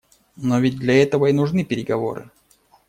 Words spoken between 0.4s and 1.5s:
ведь для этого-то и